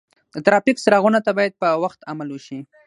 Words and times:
د 0.33 0.35
ترافیک 0.45 0.77
څراغونو 0.83 1.19
ته 1.25 1.31
باید 1.37 1.53
په 1.61 1.67
وخت 1.83 1.99
عمل 2.11 2.27
وشي. 2.31 2.59